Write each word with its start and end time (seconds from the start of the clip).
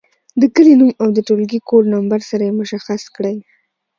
د 0.41 0.43
کلي 0.55 0.73
نوم 0.79 0.91
او 1.01 1.07
د 1.15 1.19
ټولګي 1.27 1.59
کوډ 1.67 1.83
نمبر 1.95 2.19
سره 2.29 2.43
یې 2.47 2.53
مشخص 2.61 3.01
کړئ. 3.15 3.37